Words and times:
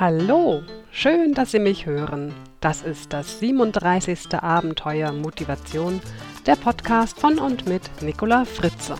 Hallo, 0.00 0.62
schön, 0.90 1.34
dass 1.34 1.50
Sie 1.50 1.58
mich 1.58 1.84
hören. 1.84 2.32
Das 2.62 2.80
ist 2.80 3.12
das 3.12 3.38
37. 3.38 4.32
Abenteuer 4.32 5.12
Motivation, 5.12 6.00
der 6.46 6.56
Podcast 6.56 7.20
von 7.20 7.38
und 7.38 7.68
mit 7.68 7.82
Nicola 8.00 8.46
Fritze. 8.46 8.94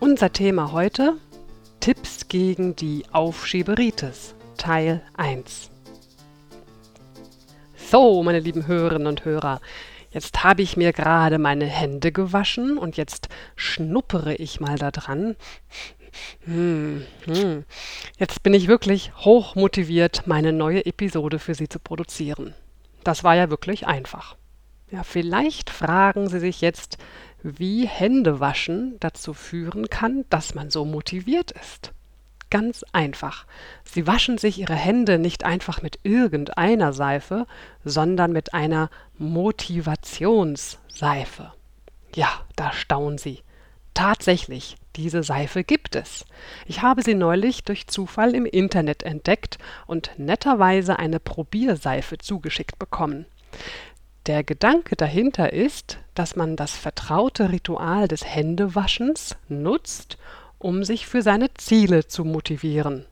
Unser 0.00 0.32
Thema 0.32 0.72
heute 0.72 1.14
Tipps 1.78 2.26
gegen 2.26 2.74
die 2.74 3.04
Aufschieberitis, 3.12 4.34
Teil 4.56 5.02
1. 5.16 5.70
So, 7.76 8.24
meine 8.24 8.40
lieben 8.40 8.66
Hörerinnen 8.66 9.06
und 9.06 9.24
Hörer, 9.24 9.60
Jetzt 10.14 10.44
habe 10.44 10.62
ich 10.62 10.76
mir 10.76 10.92
gerade 10.92 11.38
meine 11.38 11.66
Hände 11.66 12.12
gewaschen 12.12 12.78
und 12.78 12.96
jetzt 12.96 13.28
schnuppere 13.56 14.36
ich 14.36 14.60
mal 14.60 14.78
da 14.78 14.92
dran. 14.92 15.34
Hm, 16.44 17.04
hm. 17.24 17.64
Jetzt 18.16 18.44
bin 18.44 18.54
ich 18.54 18.68
wirklich 18.68 19.12
hoch 19.16 19.56
motiviert, 19.56 20.28
meine 20.28 20.52
neue 20.52 20.86
Episode 20.86 21.40
für 21.40 21.56
Sie 21.56 21.68
zu 21.68 21.80
produzieren. 21.80 22.54
Das 23.02 23.24
war 23.24 23.34
ja 23.34 23.50
wirklich 23.50 23.88
einfach. 23.88 24.36
Ja, 24.88 25.02
vielleicht 25.02 25.68
fragen 25.68 26.28
Sie 26.28 26.38
sich 26.38 26.60
jetzt, 26.60 26.96
wie 27.42 27.88
Händewaschen 27.88 28.96
dazu 29.00 29.34
führen 29.34 29.90
kann, 29.90 30.24
dass 30.30 30.54
man 30.54 30.70
so 30.70 30.84
motiviert 30.84 31.50
ist 31.50 31.92
ganz 32.54 32.84
einfach. 32.92 33.44
Sie 33.82 34.06
waschen 34.06 34.38
sich 34.38 34.60
ihre 34.60 34.76
Hände 34.76 35.18
nicht 35.18 35.42
einfach 35.42 35.82
mit 35.82 35.98
irgendeiner 36.04 36.92
Seife, 36.92 37.48
sondern 37.84 38.30
mit 38.30 38.54
einer 38.54 38.90
Motivationsseife. 39.18 41.52
Ja, 42.14 42.28
da 42.54 42.72
staunen 42.72 43.18
Sie. 43.18 43.40
Tatsächlich, 43.92 44.76
diese 44.94 45.24
Seife 45.24 45.64
gibt 45.64 45.96
es. 45.96 46.26
Ich 46.66 46.80
habe 46.80 47.02
sie 47.02 47.14
neulich 47.14 47.64
durch 47.64 47.88
Zufall 47.88 48.36
im 48.36 48.46
Internet 48.46 49.02
entdeckt 49.02 49.58
und 49.88 50.12
netterweise 50.16 51.00
eine 51.00 51.18
Probierseife 51.18 52.18
zugeschickt 52.18 52.78
bekommen. 52.78 53.26
Der 54.26 54.44
Gedanke 54.44 54.94
dahinter 54.94 55.52
ist, 55.52 55.98
dass 56.14 56.36
man 56.36 56.54
das 56.54 56.76
vertraute 56.76 57.50
Ritual 57.50 58.06
des 58.06 58.24
Händewaschens 58.24 59.34
nutzt, 59.48 60.18
um 60.58 60.84
sich 60.84 61.06
für 61.06 61.22
seine 61.22 61.52
Ziele 61.54 62.06
zu 62.06 62.24
motivieren. 62.24 63.06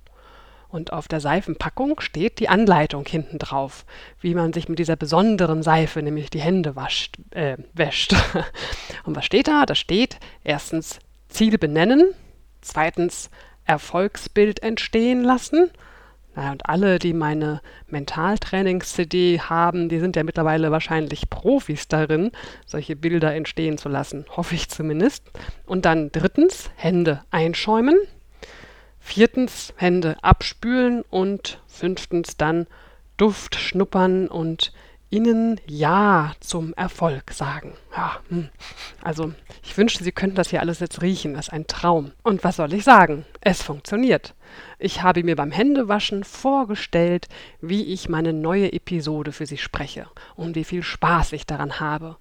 Und 0.68 0.92
auf 0.92 1.06
der 1.06 1.20
Seifenpackung 1.20 2.00
steht 2.00 2.40
die 2.40 2.48
Anleitung 2.48 3.04
hinten 3.06 3.38
drauf, 3.38 3.84
wie 4.20 4.34
man 4.34 4.54
sich 4.54 4.70
mit 4.70 4.78
dieser 4.78 4.96
besonderen 4.96 5.62
Seife, 5.62 6.02
nämlich 6.02 6.30
die 6.30 6.40
Hände 6.40 6.76
wascht, 6.76 7.16
äh, 7.30 7.58
wäscht. 7.74 8.14
Und 9.04 9.14
was 9.14 9.26
steht 9.26 9.48
da? 9.48 9.66
Da 9.66 9.74
steht 9.74 10.16
erstens 10.44 10.98
Ziel 11.28 11.58
benennen, 11.58 12.14
zweitens 12.62 13.28
Erfolgsbild 13.66 14.62
entstehen 14.62 15.22
lassen 15.22 15.70
naja, 16.34 16.52
und 16.52 16.66
alle, 16.66 16.98
die 16.98 17.12
meine 17.12 17.60
Mentaltrainings-CD 17.88 19.40
haben, 19.40 19.88
die 19.88 19.98
sind 19.98 20.16
ja 20.16 20.24
mittlerweile 20.24 20.70
wahrscheinlich 20.70 21.28
Profis 21.28 21.88
darin, 21.88 22.32
solche 22.66 22.96
Bilder 22.96 23.34
entstehen 23.34 23.76
zu 23.76 23.88
lassen. 23.88 24.24
Hoffe 24.34 24.54
ich 24.54 24.70
zumindest. 24.70 25.30
Und 25.66 25.84
dann 25.84 26.10
drittens, 26.10 26.70
Hände 26.76 27.22
einschäumen. 27.30 27.96
Viertens, 28.98 29.74
Hände 29.76 30.16
abspülen. 30.22 31.02
Und 31.10 31.60
fünftens 31.66 32.36
dann 32.38 32.66
Duft 33.18 33.56
schnuppern 33.56 34.28
und 34.28 34.72
ihnen 35.12 35.60
Ja 35.66 36.32
zum 36.40 36.72
Erfolg 36.74 37.32
sagen. 37.32 37.74
Ja, 37.94 38.16
hm. 38.28 38.48
also 39.02 39.32
ich 39.62 39.76
wünschte, 39.76 40.02
Sie 40.02 40.10
könnten 40.10 40.36
das 40.36 40.50
hier 40.50 40.60
alles 40.60 40.80
jetzt 40.80 41.02
riechen. 41.02 41.34
Das 41.34 41.48
ist 41.48 41.52
ein 41.52 41.66
Traum. 41.66 42.12
Und 42.22 42.42
was 42.42 42.56
soll 42.56 42.72
ich 42.72 42.82
sagen? 42.82 43.24
Es 43.40 43.62
funktioniert. 43.62 44.34
Ich 44.78 45.02
habe 45.02 45.22
mir 45.22 45.36
beim 45.36 45.52
Händewaschen 45.52 46.24
vorgestellt, 46.24 47.28
wie 47.60 47.92
ich 47.92 48.08
meine 48.08 48.32
neue 48.32 48.72
Episode 48.72 49.32
für 49.32 49.46
Sie 49.46 49.58
spreche 49.58 50.06
und 50.34 50.56
wie 50.56 50.64
viel 50.64 50.82
Spaß 50.82 51.32
ich 51.32 51.46
daran 51.46 51.78
habe. 51.78 52.16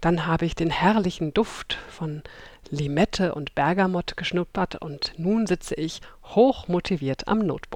Dann 0.00 0.26
habe 0.26 0.44
ich 0.44 0.54
den 0.54 0.70
herrlichen 0.70 1.32
Duft 1.32 1.78
von 1.88 2.22
Limette 2.68 3.34
und 3.34 3.54
Bergamott 3.54 4.16
geschnuppert 4.16 4.82
und 4.82 5.12
nun 5.16 5.46
sitze 5.46 5.76
ich 5.76 6.00
hochmotiviert 6.24 7.28
am 7.28 7.38
Notebook. 7.38 7.73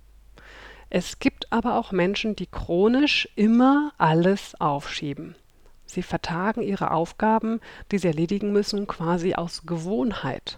Es 0.97 1.19
gibt 1.19 1.51
aber 1.51 1.77
auch 1.77 1.91
Menschen, 1.91 2.37
die 2.37 2.47
chronisch 2.47 3.27
immer 3.35 3.91
alles 3.97 4.55
aufschieben. 4.61 5.35
Sie 5.85 6.01
vertagen 6.01 6.61
ihre 6.61 6.91
Aufgaben, 6.91 7.59
die 7.91 7.97
sie 7.97 8.07
erledigen 8.07 8.53
müssen, 8.53 8.87
quasi 8.87 9.33
aus 9.33 9.63
Gewohnheit. 9.65 10.57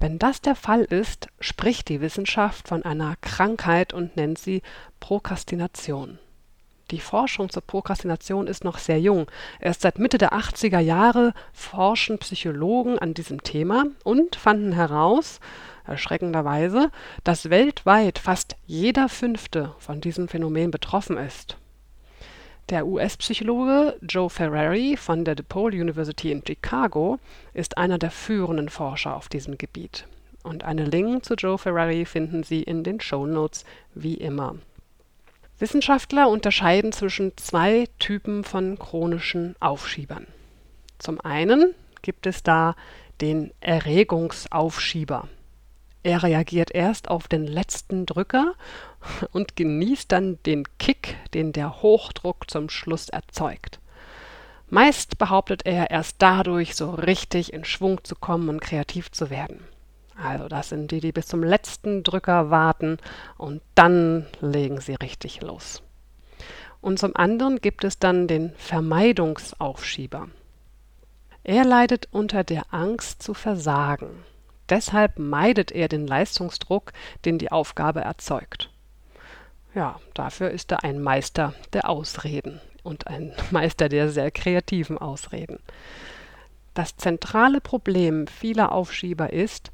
Wenn 0.00 0.18
das 0.18 0.40
der 0.40 0.56
Fall 0.56 0.82
ist, 0.82 1.28
spricht 1.38 1.88
die 1.90 2.00
Wissenschaft 2.00 2.66
von 2.66 2.84
einer 2.84 3.14
Krankheit 3.20 3.92
und 3.92 4.16
nennt 4.16 4.38
sie 4.38 4.62
Prokrastination. 4.98 6.18
Die 6.90 6.98
Forschung 6.98 7.48
zur 7.48 7.62
Prokrastination 7.62 8.48
ist 8.48 8.64
noch 8.64 8.78
sehr 8.78 8.98
jung. 8.98 9.30
Erst 9.60 9.82
seit 9.82 10.00
Mitte 10.00 10.18
der 10.18 10.32
80er 10.32 10.80
Jahre 10.80 11.34
forschen 11.52 12.18
Psychologen 12.18 12.98
an 12.98 13.14
diesem 13.14 13.44
Thema 13.44 13.84
und 14.02 14.34
fanden 14.34 14.72
heraus, 14.72 15.38
erschreckenderweise, 15.86 16.90
dass 17.24 17.50
weltweit 17.50 18.18
fast 18.18 18.56
jeder 18.66 19.08
Fünfte 19.08 19.74
von 19.78 20.00
diesem 20.00 20.28
Phänomen 20.28 20.70
betroffen 20.70 21.16
ist. 21.16 21.56
Der 22.68 22.86
US-Psychologe 22.86 23.98
Joe 24.00 24.30
Ferrari 24.30 24.96
von 24.96 25.24
der 25.24 25.34
DePaul 25.34 25.74
University 25.74 26.30
in 26.30 26.42
Chicago 26.46 27.18
ist 27.54 27.76
einer 27.76 27.98
der 27.98 28.10
führenden 28.10 28.68
Forscher 28.68 29.16
auf 29.16 29.28
diesem 29.28 29.58
Gebiet. 29.58 30.06
Und 30.42 30.64
einen 30.64 30.86
Link 30.86 31.24
zu 31.24 31.34
Joe 31.34 31.58
Ferrari 31.58 32.04
finden 32.04 32.42
Sie 32.42 32.62
in 32.62 32.82
den 32.84 33.00
Show 33.00 33.26
Notes 33.26 33.64
wie 33.94 34.14
immer. 34.14 34.56
Wissenschaftler 35.58 36.28
unterscheiden 36.28 36.92
zwischen 36.92 37.36
zwei 37.36 37.88
Typen 37.98 38.42
von 38.42 38.78
chronischen 38.78 39.54
Aufschiebern. 39.60 40.26
Zum 40.98 41.20
einen 41.20 41.74
gibt 42.00 42.26
es 42.26 42.42
da 42.42 42.74
den 43.20 43.52
Erregungsaufschieber. 43.60 45.28
Er 46.02 46.22
reagiert 46.22 46.74
erst 46.74 47.08
auf 47.08 47.28
den 47.28 47.46
letzten 47.46 48.06
Drücker 48.06 48.54
und 49.32 49.56
genießt 49.56 50.10
dann 50.10 50.38
den 50.44 50.64
Kick, 50.78 51.16
den 51.32 51.52
der 51.52 51.82
Hochdruck 51.82 52.50
zum 52.50 52.68
Schluss 52.68 53.08
erzeugt. 53.08 53.78
Meist 54.68 55.18
behauptet 55.18 55.66
er, 55.66 55.90
erst 55.90 56.16
dadurch 56.20 56.74
so 56.74 56.90
richtig 56.90 57.52
in 57.52 57.64
Schwung 57.64 58.02
zu 58.04 58.16
kommen 58.16 58.48
und 58.48 58.60
kreativ 58.60 59.12
zu 59.12 59.30
werden. 59.30 59.60
Also 60.16 60.48
das 60.48 60.70
sind 60.70 60.90
die, 60.90 61.00
die 61.00 61.12
bis 61.12 61.26
zum 61.26 61.42
letzten 61.42 62.02
Drücker 62.02 62.50
warten 62.50 62.98
und 63.36 63.60
dann 63.74 64.26
legen 64.40 64.80
sie 64.80 64.94
richtig 64.94 65.40
los. 65.40 65.82
Und 66.80 66.98
zum 66.98 67.14
anderen 67.14 67.60
gibt 67.60 67.84
es 67.84 67.98
dann 67.98 68.26
den 68.26 68.52
Vermeidungsaufschieber. 68.56 70.28
Er 71.44 71.64
leidet 71.64 72.08
unter 72.10 72.42
der 72.42 72.72
Angst 72.72 73.22
zu 73.22 73.34
versagen. 73.34 74.24
Deshalb 74.68 75.18
meidet 75.18 75.72
er 75.72 75.88
den 75.88 76.06
Leistungsdruck, 76.06 76.92
den 77.24 77.38
die 77.38 77.52
Aufgabe 77.52 78.00
erzeugt. 78.00 78.70
Ja, 79.74 80.00
dafür 80.14 80.50
ist 80.50 80.70
er 80.72 80.84
ein 80.84 81.00
Meister 81.00 81.54
der 81.72 81.88
Ausreden 81.88 82.60
und 82.82 83.06
ein 83.06 83.32
Meister 83.50 83.88
der 83.88 84.10
sehr 84.10 84.30
kreativen 84.30 84.98
Ausreden. 84.98 85.58
Das 86.74 86.96
zentrale 86.96 87.60
Problem 87.60 88.26
vieler 88.26 88.72
Aufschieber 88.72 89.32
ist, 89.32 89.72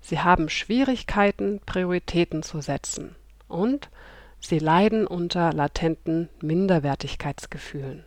sie 0.00 0.20
haben 0.20 0.48
Schwierigkeiten, 0.48 1.60
Prioritäten 1.64 2.42
zu 2.42 2.60
setzen 2.60 3.16
und 3.48 3.88
Sie 4.40 4.58
leiden 4.58 5.06
unter 5.06 5.52
latenten 5.52 6.28
Minderwertigkeitsgefühlen. 6.40 8.04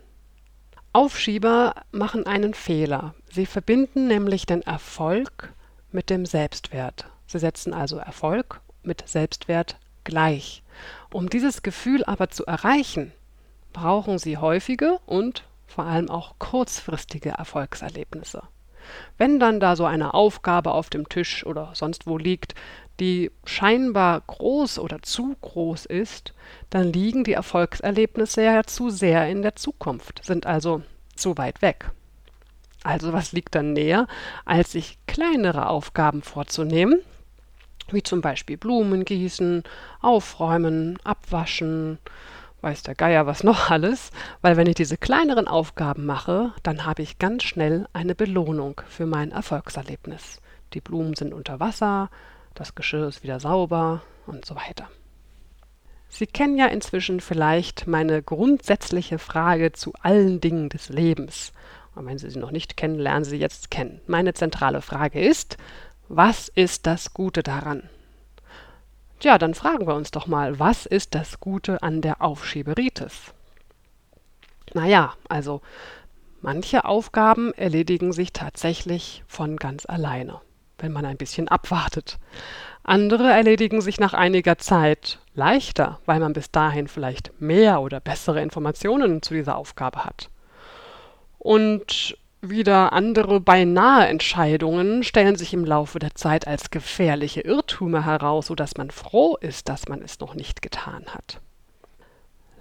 Aufschieber 0.92 1.74
machen 1.92 2.26
einen 2.26 2.54
Fehler. 2.54 3.14
Sie 3.30 3.46
verbinden 3.46 4.08
nämlich 4.08 4.46
den 4.46 4.62
Erfolg 4.62 5.52
mit 5.92 6.10
dem 6.10 6.26
Selbstwert. 6.26 7.06
Sie 7.26 7.38
setzen 7.38 7.72
also 7.72 7.96
Erfolg 7.96 8.60
mit 8.82 9.08
Selbstwert 9.08 9.76
gleich. 10.04 10.62
Um 11.12 11.28
dieses 11.28 11.62
Gefühl 11.62 12.04
aber 12.04 12.30
zu 12.30 12.46
erreichen, 12.46 13.12
brauchen 13.72 14.18
sie 14.18 14.38
häufige 14.38 14.98
und 15.06 15.44
vor 15.66 15.84
allem 15.84 16.10
auch 16.10 16.34
kurzfristige 16.38 17.30
Erfolgserlebnisse. 17.30 18.42
Wenn 19.18 19.38
dann 19.38 19.60
da 19.60 19.76
so 19.76 19.84
eine 19.84 20.14
Aufgabe 20.14 20.72
auf 20.72 20.90
dem 20.90 21.08
Tisch 21.08 21.44
oder 21.46 21.70
sonst 21.74 22.06
wo 22.06 22.18
liegt, 22.18 22.54
die 22.98 23.30
scheinbar 23.44 24.20
groß 24.26 24.78
oder 24.78 25.02
zu 25.02 25.36
groß 25.40 25.86
ist, 25.86 26.34
dann 26.70 26.92
liegen 26.92 27.24
die 27.24 27.32
Erfolgserlebnisse 27.32 28.42
ja 28.42 28.64
zu 28.64 28.90
sehr 28.90 29.28
in 29.28 29.42
der 29.42 29.56
Zukunft, 29.56 30.24
sind 30.24 30.46
also 30.46 30.82
zu 31.14 31.36
weit 31.38 31.62
weg. 31.62 31.90
Also 32.82 33.12
was 33.12 33.32
liegt 33.32 33.54
dann 33.54 33.72
näher, 33.72 34.06
als 34.44 34.72
sich 34.72 34.98
kleinere 35.06 35.68
Aufgaben 35.68 36.22
vorzunehmen, 36.22 37.00
wie 37.90 38.02
zum 38.02 38.20
Beispiel 38.20 38.56
Blumen 38.56 39.04
gießen, 39.04 39.64
aufräumen, 40.00 40.98
abwaschen, 41.04 41.98
weiß 42.62 42.82
der 42.82 42.94
Geier 42.94 43.26
was 43.26 43.42
noch 43.42 43.70
alles, 43.70 44.10
weil 44.42 44.56
wenn 44.56 44.66
ich 44.66 44.74
diese 44.76 44.96
kleineren 44.96 45.48
Aufgaben 45.48 46.06
mache, 46.06 46.52
dann 46.62 46.86
habe 46.86 47.02
ich 47.02 47.18
ganz 47.18 47.42
schnell 47.42 47.86
eine 47.92 48.14
Belohnung 48.14 48.80
für 48.88 49.06
mein 49.06 49.32
Erfolgserlebnis. 49.32 50.40
Die 50.72 50.80
Blumen 50.80 51.14
sind 51.14 51.34
unter 51.34 51.60
Wasser, 51.60 52.10
das 52.54 52.74
Geschirr 52.74 53.08
ist 53.08 53.22
wieder 53.22 53.40
sauber 53.40 54.02
und 54.26 54.44
so 54.44 54.56
weiter. 54.56 54.88
Sie 56.08 56.26
kennen 56.26 56.58
ja 56.58 56.66
inzwischen 56.66 57.20
vielleicht 57.20 57.86
meine 57.86 58.22
grundsätzliche 58.22 59.18
Frage 59.18 59.72
zu 59.72 59.92
allen 60.02 60.40
Dingen 60.40 60.68
des 60.68 60.88
Lebens. 60.88 61.52
Und 61.94 62.06
wenn 62.06 62.18
Sie 62.18 62.30
sie 62.30 62.38
noch 62.38 62.50
nicht 62.50 62.76
kennen, 62.76 62.98
lernen 62.98 63.24
Sie 63.24 63.30
sie 63.30 63.38
jetzt 63.38 63.70
kennen. 63.70 64.00
Meine 64.06 64.34
zentrale 64.34 64.82
Frage 64.82 65.20
ist, 65.20 65.56
was 66.08 66.48
ist 66.48 66.86
das 66.86 67.14
Gute 67.14 67.42
daran? 67.42 67.88
Tja, 69.18 69.38
dann 69.38 69.54
fragen 69.54 69.86
wir 69.86 69.94
uns 69.94 70.10
doch 70.10 70.26
mal, 70.26 70.58
was 70.58 70.86
ist 70.86 71.14
das 71.14 71.40
Gute 71.40 71.82
an 71.82 72.00
der 72.00 72.22
Aufschieberitis? 72.22 73.34
Naja, 74.72 75.14
also 75.28 75.60
manche 76.40 76.84
Aufgaben 76.84 77.52
erledigen 77.54 78.12
sich 78.12 78.32
tatsächlich 78.32 79.24
von 79.26 79.56
ganz 79.56 79.84
alleine 79.84 80.40
wenn 80.82 80.92
man 80.92 81.04
ein 81.04 81.16
bisschen 81.16 81.48
abwartet. 81.48 82.18
Andere 82.82 83.30
erledigen 83.30 83.80
sich 83.80 84.00
nach 84.00 84.14
einiger 84.14 84.58
Zeit 84.58 85.18
leichter, 85.34 86.00
weil 86.06 86.20
man 86.20 86.32
bis 86.32 86.50
dahin 86.50 86.88
vielleicht 86.88 87.40
mehr 87.40 87.80
oder 87.80 88.00
bessere 88.00 88.42
Informationen 88.42 89.22
zu 89.22 89.34
dieser 89.34 89.56
Aufgabe 89.56 90.04
hat. 90.04 90.30
Und 91.40 92.18
wieder 92.42 92.92
andere 92.92 93.40
beinahe 93.40 94.06
Entscheidungen 94.08 95.02
stellen 95.02 95.36
sich 95.36 95.54
im 95.54 95.64
Laufe 95.64 95.98
der 95.98 96.14
Zeit 96.14 96.46
als 96.46 96.70
gefährliche 96.70 97.40
Irrtümer 97.40 98.04
heraus, 98.04 98.46
sodass 98.46 98.76
man 98.76 98.90
froh 98.90 99.36
ist, 99.40 99.68
dass 99.70 99.88
man 99.88 100.02
es 100.02 100.20
noch 100.20 100.34
nicht 100.34 100.60
getan 100.60 101.06
hat. 101.08 101.40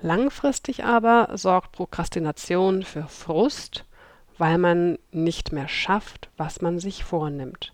Langfristig 0.02 0.86
aber 0.86 1.30
sorgt 1.34 1.74
Prokrastination 1.74 2.84
für 2.84 3.04
Frust, 3.08 3.84
weil 4.38 4.58
man 4.58 4.98
nicht 5.12 5.52
mehr 5.52 5.68
schafft, 5.68 6.30
was 6.38 6.62
man 6.62 6.80
sich 6.80 7.04
vornimmt. 7.04 7.74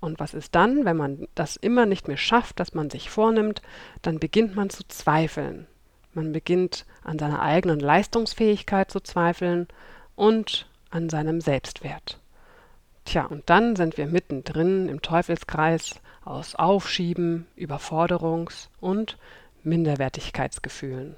Und 0.00 0.20
was 0.20 0.34
ist 0.34 0.54
dann, 0.54 0.84
wenn 0.84 0.98
man 0.98 1.28
das 1.34 1.56
immer 1.56 1.86
nicht 1.86 2.08
mehr 2.08 2.18
schafft, 2.18 2.60
dass 2.60 2.74
man 2.74 2.90
sich 2.90 3.08
vornimmt, 3.08 3.62
dann 4.02 4.18
beginnt 4.18 4.54
man 4.54 4.68
zu 4.68 4.86
zweifeln. 4.86 5.66
Man 6.12 6.32
beginnt 6.32 6.84
an 7.02 7.18
seiner 7.18 7.40
eigenen 7.40 7.80
Leistungsfähigkeit 7.80 8.90
zu 8.90 9.00
zweifeln 9.00 9.66
und 10.16 10.66
an 10.90 11.08
seinem 11.08 11.40
Selbstwert. 11.40 12.18
Tja, 13.04 13.24
und 13.24 13.48
dann 13.48 13.76
sind 13.76 13.96
wir 13.96 14.06
mittendrin 14.06 14.88
im 14.88 15.00
Teufelskreis 15.00 16.00
aus 16.24 16.56
Aufschieben, 16.56 17.46
Überforderungs- 17.56 18.68
und 18.80 19.16
Minderwertigkeitsgefühlen. 19.62 21.16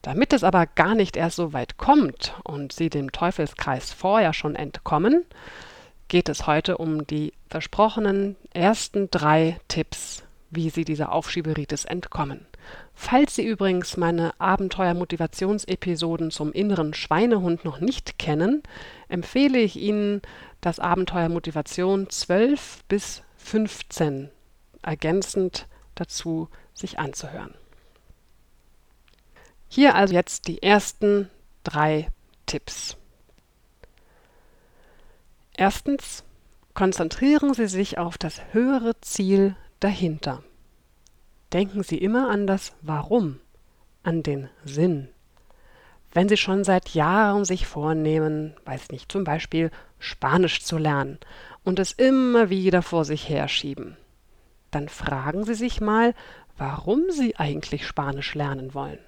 Damit 0.00 0.32
es 0.32 0.42
aber 0.42 0.66
gar 0.66 0.94
nicht 0.94 1.16
erst 1.16 1.36
so 1.36 1.52
weit 1.52 1.76
kommt 1.76 2.34
und 2.44 2.72
Sie 2.72 2.90
dem 2.90 3.12
Teufelskreis 3.12 3.92
vorher 3.92 4.32
schon 4.32 4.56
entkommen, 4.56 5.24
geht 6.08 6.28
es 6.28 6.46
heute 6.46 6.78
um 6.78 7.06
die 7.06 7.32
versprochenen 7.48 8.36
ersten 8.52 9.10
drei 9.10 9.60
Tipps, 9.68 10.24
wie 10.50 10.70
Sie 10.70 10.84
dieser 10.84 11.12
Aufschieberitis 11.12 11.84
entkommen. 11.84 12.46
Falls 12.94 13.34
Sie 13.34 13.44
übrigens 13.44 13.96
meine 13.96 14.38
Abenteuer-Motivationsepisoden 14.40 16.30
zum 16.30 16.52
inneren 16.52 16.94
Schweinehund 16.94 17.64
noch 17.64 17.80
nicht 17.80 18.18
kennen, 18.18 18.62
empfehle 19.08 19.58
ich 19.58 19.76
Ihnen 19.76 20.22
das 20.60 20.78
Abenteuer 20.78 21.28
Motivation 21.28 22.08
12 22.08 22.84
bis 22.88 23.22
15 23.36 24.30
ergänzend 24.82 25.66
dazu 25.94 26.48
sich 26.74 26.98
anzuhören. 26.98 27.54
Hier 29.68 29.94
also 29.94 30.14
jetzt 30.14 30.48
die 30.48 30.62
ersten 30.62 31.30
drei 31.64 32.08
Tipps. 32.46 32.96
Erstens 35.56 36.24
konzentrieren 36.74 37.54
Sie 37.54 37.66
sich 37.68 37.98
auf 37.98 38.18
das 38.18 38.40
höhere 38.52 39.00
Ziel 39.00 39.56
dahinter. 39.80 40.42
Denken 41.52 41.82
Sie 41.82 41.98
immer 41.98 42.30
an 42.30 42.46
das 42.46 42.72
Warum, 42.80 43.38
an 44.02 44.22
den 44.22 44.48
Sinn. 44.64 45.08
Wenn 46.12 46.28
Sie 46.28 46.36
schon 46.36 46.64
seit 46.64 46.90
Jahren 46.90 47.44
sich 47.44 47.66
vornehmen, 47.66 48.54
weiß 48.64 48.90
nicht, 48.90 49.12
zum 49.12 49.24
Beispiel 49.24 49.70
Spanisch 49.98 50.62
zu 50.62 50.78
lernen 50.78 51.18
und 51.64 51.78
es 51.78 51.92
immer 51.92 52.50
wieder 52.50 52.82
vor 52.82 53.04
sich 53.04 53.28
herschieben, 53.28 53.96
dann 54.70 54.88
fragen 54.88 55.44
Sie 55.44 55.54
sich 55.54 55.80
mal, 55.80 56.14
warum 56.56 57.10
Sie 57.10 57.36
eigentlich 57.36 57.86
Spanisch 57.86 58.34
lernen 58.34 58.74
wollen. 58.74 58.98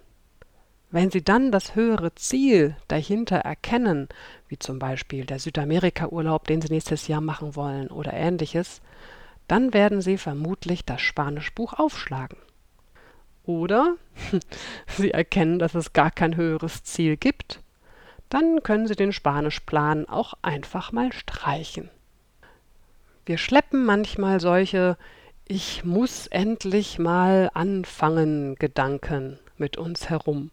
Wenn 0.91 1.11
Sie 1.11 1.25
dann 1.25 1.51
das 1.51 1.75
höhere 1.75 2.15
Ziel 2.15 2.77
dahinter 2.89 3.39
erkennen, 3.39 4.09
wie 4.49 4.59
zum 4.59 4.79
Beispiel 4.79 5.25
der 5.25 5.39
Südamerika-Urlaub, 5.39 6.47
den 6.47 6.61
Sie 6.61 6.73
nächstes 6.73 7.09
Jahr 7.09 7.21
machen 7.21 7.57
wollen 7.57 7.89
oder 7.89 8.13
ähnliches, 8.13 8.81
dann 9.49 9.73
werden 9.75 10.01
Sie 10.01 10.19
vermutlich 10.19 10.85
das 10.85 11.01
Spanischbuch 11.01 11.75
aufschlagen. 11.75 12.39
Oder 13.45 13.97
Sie 14.87 15.11
erkennen, 15.11 15.59
dass 15.59 15.75
es 15.75 15.93
gar 15.93 16.11
kein 16.11 16.37
höheres 16.37 16.83
Ziel 16.85 17.17
gibt, 17.17 17.61
dann 18.31 18.63
können 18.63 18.87
Sie 18.87 18.97
den 18.97 19.13
Spanischplan 19.13 20.09
auch 20.09 20.35
einfach 20.43 20.93
mal 20.93 21.13
streichen. 21.13 21.91
Wir 23.27 23.39
schleppen 23.39 23.85
manchmal 23.85 24.41
solche 24.41 24.97
Ich 25.47 25.85
muss 25.85 26.27
endlich 26.27 26.99
mal 26.99 27.51
anfangen 27.55 28.55
Gedanken 28.57 29.39
mit 29.57 29.77
uns 29.77 30.11
herum 30.11 30.51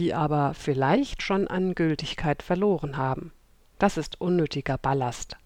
die 0.00 0.14
aber 0.14 0.54
vielleicht 0.54 1.22
schon 1.22 1.46
an 1.46 1.74
Gültigkeit 1.74 2.42
verloren 2.42 2.96
haben. 2.96 3.32
Das 3.78 3.98
ist 3.98 4.20
unnötiger 4.20 4.78
Ballast. 4.78 5.36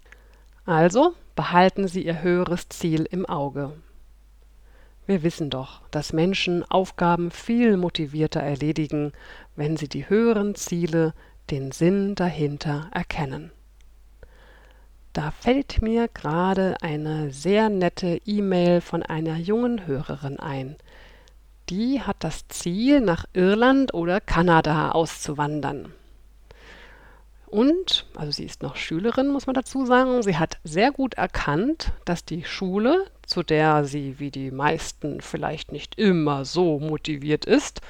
Also 0.64 1.14
behalten 1.34 1.88
Sie 1.88 2.04
Ihr 2.04 2.22
höheres 2.22 2.68
Ziel 2.68 3.06
im 3.10 3.26
Auge. 3.26 3.72
Wir 5.06 5.22
wissen 5.22 5.50
doch, 5.50 5.82
dass 5.90 6.14
Menschen 6.14 6.64
Aufgaben 6.70 7.30
viel 7.30 7.76
motivierter 7.76 8.40
erledigen, 8.40 9.12
wenn 9.54 9.76
sie 9.76 9.88
die 9.88 10.08
höheren 10.08 10.54
Ziele, 10.54 11.12
den 11.50 11.72
Sinn 11.72 12.14
dahinter 12.14 12.88
erkennen. 12.92 13.52
Da 15.12 15.30
fällt 15.30 15.82
mir 15.82 16.08
gerade 16.08 16.76
eine 16.80 17.30
sehr 17.30 17.68
nette 17.68 18.18
E-Mail 18.24 18.80
von 18.80 19.02
einer 19.02 19.36
jungen 19.36 19.86
Hörerin 19.86 20.40
ein. 20.40 20.76
Die 21.68 22.00
hat 22.00 22.16
das 22.20 22.48
Ziel, 22.48 23.00
nach 23.00 23.26
Irland 23.34 23.92
oder 23.92 24.20
Kanada 24.20 24.92
auszuwandern. 24.92 25.92
Und, 27.54 28.04
also 28.16 28.32
sie 28.32 28.42
ist 28.42 28.64
noch 28.64 28.74
Schülerin, 28.74 29.28
muss 29.28 29.46
man 29.46 29.54
dazu 29.54 29.86
sagen, 29.86 30.24
sie 30.24 30.38
hat 30.38 30.58
sehr 30.64 30.90
gut 30.90 31.14
erkannt, 31.14 31.92
dass 32.04 32.24
die 32.24 32.42
Schule, 32.42 33.06
zu 33.24 33.44
der 33.44 33.84
sie 33.84 34.18
wie 34.18 34.32
die 34.32 34.50
meisten 34.50 35.20
vielleicht 35.20 35.70
nicht 35.70 35.96
immer 35.96 36.44
so 36.44 36.80
motiviert 36.80 37.44
ist, 37.44 37.80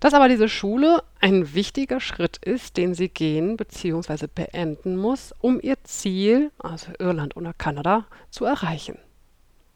dass 0.00 0.14
aber 0.14 0.30
diese 0.30 0.48
Schule 0.48 1.02
ein 1.20 1.52
wichtiger 1.52 2.00
Schritt 2.00 2.38
ist, 2.38 2.78
den 2.78 2.94
sie 2.94 3.10
gehen 3.10 3.58
bzw. 3.58 4.26
beenden 4.34 4.96
muss, 4.96 5.34
um 5.38 5.60
ihr 5.60 5.76
Ziel, 5.84 6.50
also 6.58 6.90
Irland 6.98 7.36
oder 7.36 7.52
Kanada, 7.52 8.06
zu 8.30 8.46
erreichen. 8.46 8.98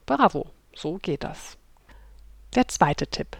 Bravo, 0.07 0.47
so 0.73 0.97
geht 0.97 1.23
das. 1.23 1.55
Der 2.55 2.67
zweite 2.67 3.05
Tipp. 3.05 3.37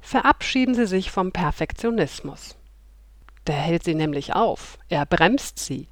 Verabschieden 0.00 0.74
Sie 0.74 0.86
sich 0.86 1.10
vom 1.10 1.32
Perfektionismus. 1.32 2.57
Der 3.48 3.56
hält 3.56 3.82
sie 3.82 3.94
nämlich 3.94 4.34
auf, 4.34 4.78
er 4.90 5.06
bremst 5.06 5.58
sie, 5.58 5.88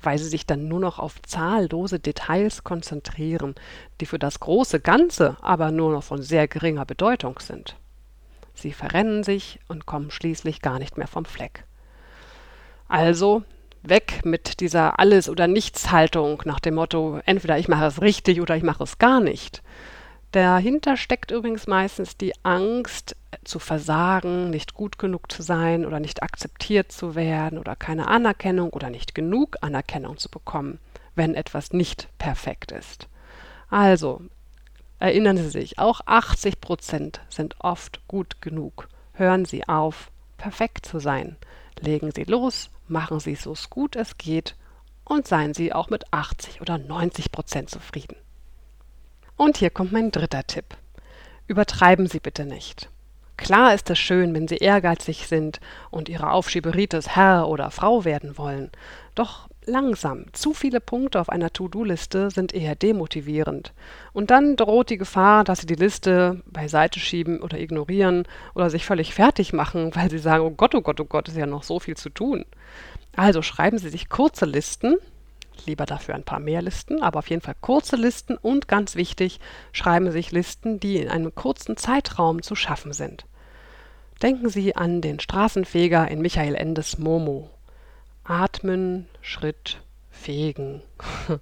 weil 0.00 0.18
sie 0.18 0.28
sich 0.28 0.46
dann 0.46 0.68
nur 0.68 0.78
noch 0.78 1.00
auf 1.00 1.20
zahllose 1.22 1.98
Details 1.98 2.62
konzentrieren, 2.62 3.56
die 4.00 4.06
für 4.06 4.20
das 4.20 4.38
große 4.38 4.78
Ganze 4.80 5.36
aber 5.42 5.72
nur 5.72 5.92
noch 5.92 6.04
von 6.04 6.22
sehr 6.22 6.46
geringer 6.46 6.86
Bedeutung 6.86 7.40
sind. 7.40 7.76
Sie 8.54 8.72
verrennen 8.72 9.24
sich 9.24 9.58
und 9.66 9.86
kommen 9.86 10.12
schließlich 10.12 10.62
gar 10.62 10.78
nicht 10.78 10.98
mehr 10.98 11.08
vom 11.08 11.24
Fleck. 11.24 11.64
Also 12.88 13.42
weg 13.82 14.20
mit 14.24 14.60
dieser 14.60 15.00
Alles- 15.00 15.28
oder 15.28 15.48
Nichts-Haltung 15.48 16.42
nach 16.44 16.60
dem 16.60 16.74
Motto, 16.74 17.20
entweder 17.24 17.58
ich 17.58 17.66
mache 17.66 17.86
es 17.86 18.00
richtig 18.00 18.40
oder 18.40 18.56
ich 18.56 18.62
mache 18.62 18.84
es 18.84 18.98
gar 18.98 19.20
nicht. 19.20 19.62
Dahinter 20.32 20.96
steckt 20.96 21.32
übrigens 21.32 21.66
meistens 21.66 22.16
die 22.16 22.32
Angst 22.44 23.16
zu 23.44 23.58
versagen, 23.58 24.50
nicht 24.50 24.74
gut 24.74 24.98
genug 24.98 25.30
zu 25.30 25.42
sein 25.42 25.86
oder 25.86 26.00
nicht 26.00 26.22
akzeptiert 26.22 26.92
zu 26.92 27.14
werden 27.14 27.58
oder 27.58 27.76
keine 27.76 28.08
Anerkennung 28.08 28.70
oder 28.70 28.90
nicht 28.90 29.14
genug 29.14 29.56
Anerkennung 29.60 30.18
zu 30.18 30.28
bekommen, 30.28 30.78
wenn 31.14 31.34
etwas 31.34 31.72
nicht 31.72 32.08
perfekt 32.18 32.72
ist. 32.72 33.08
Also, 33.68 34.22
erinnern 34.98 35.36
Sie 35.36 35.50
sich, 35.50 35.78
auch 35.78 36.00
80 36.06 36.60
Prozent 36.60 37.20
sind 37.28 37.56
oft 37.60 38.06
gut 38.08 38.42
genug. 38.42 38.88
Hören 39.12 39.44
Sie 39.44 39.66
auf, 39.68 40.10
perfekt 40.36 40.86
zu 40.86 40.98
sein. 40.98 41.36
Legen 41.78 42.10
Sie 42.12 42.24
los, 42.24 42.70
machen 42.88 43.20
Sie 43.20 43.32
es 43.32 43.42
so 43.42 43.54
gut 43.70 43.96
es 43.96 44.18
geht 44.18 44.56
und 45.04 45.26
seien 45.26 45.54
Sie 45.54 45.72
auch 45.72 45.88
mit 45.88 46.12
80 46.12 46.60
oder 46.60 46.78
90 46.78 47.32
Prozent 47.32 47.70
zufrieden. 47.70 48.16
Und 49.36 49.56
hier 49.56 49.70
kommt 49.70 49.92
mein 49.92 50.10
dritter 50.10 50.46
Tipp. 50.46 50.76
Übertreiben 51.46 52.06
Sie 52.06 52.20
bitte 52.20 52.44
nicht. 52.44 52.89
Klar 53.40 53.72
ist 53.72 53.88
es 53.88 53.98
schön, 53.98 54.34
wenn 54.34 54.48
Sie 54.48 54.58
ehrgeizig 54.58 55.26
sind 55.26 55.60
und 55.90 56.10
Ihre 56.10 56.30
Aufschieberitis 56.30 57.16
Herr 57.16 57.48
oder 57.48 57.70
Frau 57.70 58.04
werden 58.04 58.36
wollen. 58.36 58.70
Doch 59.14 59.48
langsam, 59.64 60.26
zu 60.34 60.52
viele 60.52 60.78
Punkte 60.78 61.18
auf 61.18 61.30
einer 61.30 61.50
To-Do-Liste 61.50 62.30
sind 62.30 62.52
eher 62.52 62.74
demotivierend. 62.74 63.72
Und 64.12 64.30
dann 64.30 64.56
droht 64.56 64.90
die 64.90 64.98
Gefahr, 64.98 65.42
dass 65.44 65.60
Sie 65.60 65.66
die 65.66 65.74
Liste 65.74 66.42
beiseite 66.44 67.00
schieben 67.00 67.40
oder 67.40 67.58
ignorieren 67.58 68.24
oder 68.54 68.68
sich 68.68 68.84
völlig 68.84 69.14
fertig 69.14 69.54
machen, 69.54 69.90
weil 69.94 70.10
Sie 70.10 70.18
sagen, 70.18 70.44
oh 70.44 70.50
Gott, 70.50 70.74
oh 70.74 70.82
Gott, 70.82 71.00
oh 71.00 71.06
Gott, 71.06 71.28
ist 71.28 71.38
ja 71.38 71.46
noch 71.46 71.62
so 71.62 71.80
viel 71.80 71.96
zu 71.96 72.10
tun. 72.10 72.44
Also 73.16 73.40
schreiben 73.40 73.78
Sie 73.78 73.88
sich 73.88 74.10
kurze 74.10 74.44
Listen, 74.44 74.98
lieber 75.66 75.86
dafür 75.86 76.14
ein 76.14 76.24
paar 76.24 76.40
mehr 76.40 76.62
Listen, 76.62 77.02
aber 77.02 77.18
auf 77.18 77.30
jeden 77.30 77.42
Fall 77.42 77.56
kurze 77.60 77.96
Listen 77.96 78.36
und 78.36 78.68
ganz 78.68 78.94
wichtig, 78.96 79.40
schreiben 79.72 80.10
sich 80.10 80.32
Listen, 80.32 80.80
die 80.80 80.96
in 80.96 81.08
einem 81.08 81.34
kurzen 81.34 81.76
Zeitraum 81.76 82.42
zu 82.42 82.54
schaffen 82.54 82.92
sind. 82.92 83.24
Denken 84.22 84.50
Sie 84.50 84.76
an 84.76 85.00
den 85.00 85.18
Straßenfeger 85.18 86.08
in 86.08 86.20
Michael 86.20 86.54
Endes 86.54 86.98
Momo. 86.98 87.48
Atmen, 88.24 89.08
Schritt, 89.22 89.80
fegen. 90.10 90.82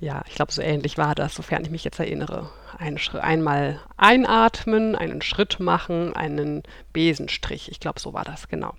ja, 0.00 0.22
ich 0.28 0.34
glaube, 0.34 0.52
so 0.52 0.60
ähnlich 0.60 0.98
war 0.98 1.14
das, 1.14 1.34
sofern 1.34 1.64
ich 1.64 1.70
mich 1.70 1.84
jetzt 1.84 1.98
erinnere. 1.98 2.50
Ein 2.76 2.98
einmal 3.20 3.80
einatmen, 3.96 4.94
einen 4.94 5.22
Schritt 5.22 5.58
machen, 5.58 6.14
einen 6.14 6.62
Besenstrich. 6.92 7.70
Ich 7.70 7.80
glaube, 7.80 7.98
so 7.98 8.12
war 8.12 8.24
das, 8.24 8.48
genau. 8.48 8.74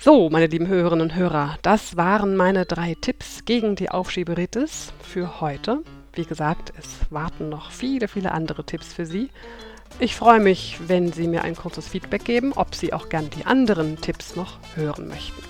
So, 0.00 0.30
meine 0.30 0.46
lieben 0.46 0.68
Hörerinnen 0.68 1.10
und 1.10 1.16
Hörer, 1.16 1.58
das 1.62 1.96
waren 1.96 2.36
meine 2.36 2.66
drei 2.66 2.94
Tipps 3.00 3.44
gegen 3.44 3.74
die 3.74 3.90
Aufschieberitis 3.90 4.92
für 5.02 5.40
heute. 5.40 5.82
Wie 6.12 6.24
gesagt, 6.24 6.72
es 6.78 7.00
warten 7.10 7.48
noch 7.48 7.72
viele, 7.72 8.06
viele 8.06 8.30
andere 8.30 8.62
Tipps 8.62 8.92
für 8.92 9.06
Sie. 9.06 9.28
Ich 9.98 10.14
freue 10.14 10.38
mich, 10.38 10.78
wenn 10.86 11.12
Sie 11.12 11.26
mir 11.26 11.42
ein 11.42 11.56
kurzes 11.56 11.88
Feedback 11.88 12.24
geben, 12.24 12.52
ob 12.54 12.76
Sie 12.76 12.92
auch 12.92 13.08
gern 13.08 13.28
die 13.30 13.44
anderen 13.44 14.00
Tipps 14.00 14.36
noch 14.36 14.60
hören 14.76 15.08
möchten. 15.08 15.42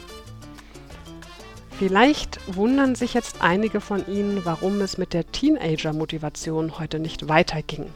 Vielleicht 1.79 2.41
wundern 2.57 2.95
sich 2.95 3.13
jetzt 3.13 3.43
einige 3.43 3.83
von 3.83 4.09
Ihnen, 4.09 4.47
warum 4.47 4.81
es 4.81 4.97
mit 4.97 5.13
der 5.13 5.31
Teenager-Motivation 5.31 6.79
heute 6.79 7.01
nicht 7.01 7.29
weiterging. 7.29 7.91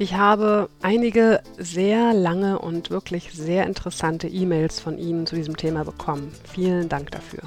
Ich 0.00 0.14
habe 0.14 0.68
einige 0.80 1.42
sehr 1.56 2.14
lange 2.14 2.60
und 2.60 2.90
wirklich 2.90 3.32
sehr 3.32 3.66
interessante 3.66 4.28
E-Mails 4.28 4.78
von 4.78 4.96
Ihnen 4.96 5.26
zu 5.26 5.34
diesem 5.34 5.56
Thema 5.56 5.84
bekommen. 5.84 6.32
Vielen 6.44 6.88
Dank 6.88 7.10
dafür. 7.10 7.42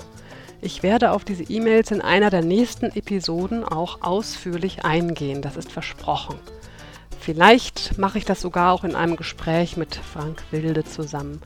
Ich 0.60 0.84
werde 0.84 1.12
auf 1.12 1.24
diese 1.24 1.44
E-Mails 1.44 1.92
in 1.92 2.02
einer 2.02 2.30
der 2.30 2.44
nächsten 2.44 2.88
Episoden 2.88 3.64
auch 3.64 4.02
ausführlich 4.02 4.84
eingehen, 4.84 5.42
das 5.42 5.56
ist 5.56 5.72
versprochen. 5.72 6.36
Vielleicht 7.22 7.98
mache 7.98 8.18
ich 8.18 8.26
das 8.26 8.42
sogar 8.42 8.74
auch 8.74 8.84
in 8.84 8.96
einem 8.96 9.16
Gespräch 9.16 9.78
mit 9.78 9.96
Frank 9.96 10.44
Wilde 10.52 10.84
zusammen. 10.84 11.42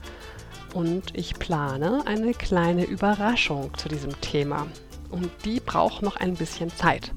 Und 0.74 1.16
ich 1.16 1.34
plane 1.38 2.02
eine 2.06 2.34
kleine 2.34 2.84
Überraschung 2.84 3.70
zu 3.78 3.88
diesem 3.88 4.20
Thema. 4.20 4.66
Und 5.10 5.30
die 5.44 5.60
braucht 5.60 6.02
noch 6.02 6.16
ein 6.16 6.34
bisschen 6.34 6.74
Zeit. 6.74 7.12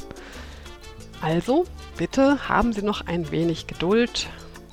Also, 1.22 1.66
bitte 1.98 2.48
haben 2.48 2.74
Sie 2.74 2.82
noch 2.82 3.06
ein 3.06 3.32
wenig 3.32 3.68
Geduld. 3.68 4.28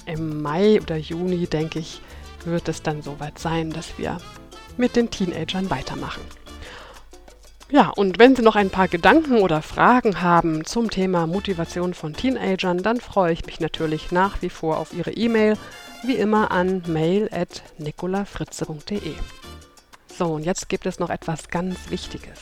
Im 0.07 0.43
Mai 0.43 0.81
oder 0.81 0.97
Juni, 0.97 1.47
denke 1.47 1.81
ich, 1.81 2.01
wird 2.45 2.69
es 2.69 2.83
dann 2.83 3.03
soweit 3.03 3.39
sein, 3.39 3.71
dass 3.71 3.99
wir 3.99 4.19
mit 4.77 4.95
den 4.95 5.11
Teenagern 5.11 5.71
weitermachen. 5.71 6.23
Ja, 7.69 7.89
und 7.89 8.21
wenn 8.21 8.37
Sie 8.37 8.43
noch 8.43 8.55
ein 8.55 8.71
paar 8.71 8.87
Gedanken 8.87 9.39
oder 9.39 9.61
Fragen 9.61 10.23
haben 10.23 10.65
zum 10.65 10.89
Thema 10.89 11.27
Motivation 11.27 11.95
von 11.95 12.15
Teenagern, 12.15 12.85
dann 12.85 13.01
freue 13.01 13.33
ich 13.33 13.45
mich 13.45 13.59
natürlich 13.59 14.13
nach 14.13 14.41
wie 14.41 14.51
vor 14.51 14.79
auf 14.79 14.95
Ihre 14.95 15.11
E-Mail, 15.11 15.59
wie 16.05 16.15
immer 16.15 16.53
an 16.53 16.85
mail.nicolafritze.de. 16.87 19.15
So, 20.17 20.27
und 20.27 20.45
jetzt 20.45 20.69
gibt 20.69 20.87
es 20.87 21.01
noch 21.01 21.11
etwas 21.11 21.49
ganz 21.49 21.91
Wichtiges. 21.91 22.39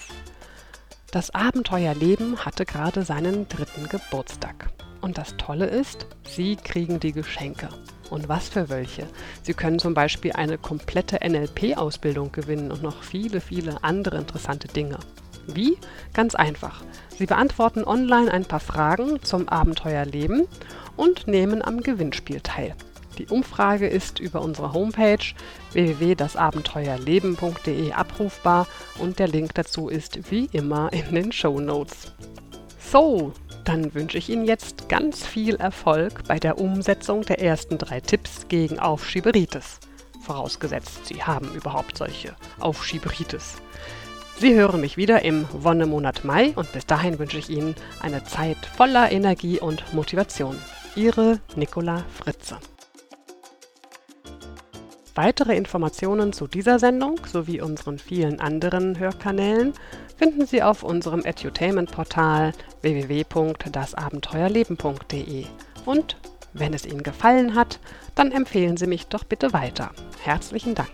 Das 1.14 1.30
Abenteuerleben 1.32 2.44
hatte 2.44 2.64
gerade 2.66 3.04
seinen 3.04 3.48
dritten 3.48 3.88
Geburtstag. 3.88 4.70
Und 5.00 5.16
das 5.16 5.36
Tolle 5.36 5.66
ist, 5.66 6.08
Sie 6.26 6.56
kriegen 6.56 6.98
die 6.98 7.12
Geschenke. 7.12 7.68
Und 8.10 8.28
was 8.28 8.48
für 8.48 8.68
welche. 8.68 9.06
Sie 9.44 9.54
können 9.54 9.78
zum 9.78 9.94
Beispiel 9.94 10.32
eine 10.32 10.58
komplette 10.58 11.20
NLP-Ausbildung 11.24 12.32
gewinnen 12.32 12.72
und 12.72 12.82
noch 12.82 13.04
viele, 13.04 13.40
viele 13.40 13.84
andere 13.84 14.18
interessante 14.18 14.66
Dinge. 14.66 14.98
Wie? 15.46 15.78
Ganz 16.14 16.34
einfach. 16.34 16.82
Sie 17.16 17.26
beantworten 17.26 17.84
online 17.84 18.32
ein 18.32 18.44
paar 18.44 18.58
Fragen 18.58 19.22
zum 19.22 19.48
Abenteuerleben 19.48 20.48
und 20.96 21.28
nehmen 21.28 21.62
am 21.62 21.80
Gewinnspiel 21.84 22.40
teil. 22.40 22.74
Die 23.18 23.26
Umfrage 23.26 23.86
ist 23.86 24.18
über 24.18 24.40
unsere 24.42 24.72
Homepage 24.72 25.24
www.dasabenteuerleben.de 25.72 27.92
abrufbar 27.92 28.66
und 28.98 29.18
der 29.18 29.28
Link 29.28 29.54
dazu 29.54 29.88
ist 29.88 30.30
wie 30.30 30.48
immer 30.52 30.92
in 30.92 31.14
den 31.14 31.32
Show 31.32 31.60
Notes. 31.60 32.12
So, 32.78 33.32
dann 33.64 33.94
wünsche 33.94 34.18
ich 34.18 34.28
Ihnen 34.28 34.44
jetzt 34.44 34.88
ganz 34.88 35.26
viel 35.26 35.56
Erfolg 35.56 36.24
bei 36.28 36.38
der 36.38 36.58
Umsetzung 36.58 37.22
der 37.22 37.40
ersten 37.40 37.78
drei 37.78 38.00
Tipps 38.00 38.46
gegen 38.48 38.78
Aufschieberitis. 38.78 39.80
Vorausgesetzt, 40.22 41.06
Sie 41.06 41.22
haben 41.22 41.52
überhaupt 41.54 41.98
solche 41.98 42.34
Aufschieberitis. 42.60 43.54
Sie 44.38 44.54
hören 44.54 44.80
mich 44.80 44.96
wieder 44.96 45.22
im 45.22 45.46
Wonnemonat 45.52 46.24
Mai 46.24 46.52
und 46.56 46.72
bis 46.72 46.86
dahin 46.86 47.18
wünsche 47.18 47.38
ich 47.38 47.50
Ihnen 47.50 47.74
eine 48.00 48.24
Zeit 48.24 48.58
voller 48.76 49.12
Energie 49.12 49.60
und 49.60 49.94
Motivation. 49.94 50.58
Ihre 50.96 51.40
Nicola 51.56 52.04
Fritze. 52.12 52.58
Weitere 55.14 55.56
Informationen 55.56 56.32
zu 56.32 56.48
dieser 56.48 56.80
Sendung 56.80 57.20
sowie 57.24 57.60
unseren 57.60 57.98
vielen 57.98 58.40
anderen 58.40 58.98
Hörkanälen 58.98 59.72
finden 60.16 60.46
Sie 60.46 60.62
auf 60.62 60.82
unserem 60.82 61.24
Edutainment-Portal 61.24 62.52
www.dasabenteuerleben.de. 62.82 65.46
Und 65.86 66.16
wenn 66.52 66.74
es 66.74 66.84
Ihnen 66.84 67.04
gefallen 67.04 67.54
hat, 67.54 67.78
dann 68.16 68.32
empfehlen 68.32 68.76
Sie 68.76 68.88
mich 68.88 69.06
doch 69.06 69.22
bitte 69.24 69.52
weiter. 69.52 69.92
Herzlichen 70.22 70.74
Dank. 70.74 70.90